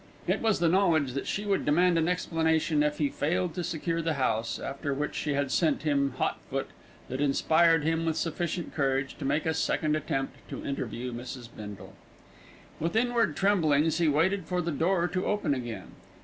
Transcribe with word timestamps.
It 0.25 0.41
was 0.41 0.57
the 0.57 0.67
knowledge 0.67 1.13
that 1.13 1.27
she 1.27 1.45
would 1.45 1.63
demand 1.63 1.95
an 1.95 2.07
explanation 2.07 2.81
if 2.81 2.97
he 2.97 3.07
failed 3.07 3.53
to 3.53 3.63
secure 3.63 4.01
the 4.01 4.15
house, 4.15 4.57
after 4.57 4.95
which 4.95 5.13
she 5.13 5.35
had 5.35 5.51
sent 5.51 5.83
him 5.83 6.15
hot 6.17 6.39
foot, 6.49 6.69
that 7.07 7.21
inspired 7.21 7.83
him 7.83 8.03
with 8.07 8.17
sufficient 8.17 8.73
courage 8.73 9.15
to 9.19 9.25
make 9.25 9.45
a 9.45 9.53
second 9.53 9.95
attempt 9.95 10.37
to 10.49 10.65
interview 10.65 11.13
Mrs. 11.13 11.49
Bindle. 11.55 11.93
With 12.79 12.95
inward 12.95 13.35
tremblings, 13.35 13.99
he 13.99 14.07
waited 14.07 14.45
for 14.47 14.59
the 14.59 14.71
door 14.71 15.07
to 15.07 15.27
open 15.27 15.53
again. 15.53 15.91